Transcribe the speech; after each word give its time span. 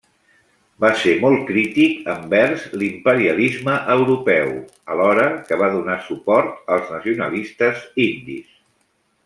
Va 0.85 0.89
ser 1.01 1.11
molt 1.25 1.43
crític 1.49 2.07
envers 2.13 2.63
l'imperialisme 2.83 3.75
europeu, 3.97 4.49
alhora 4.95 5.29
que 5.51 5.61
va 5.63 5.71
donar 5.77 6.01
suport 6.09 6.75
als 6.77 6.91
nacionalistes 6.97 7.85
indis. 8.11 8.59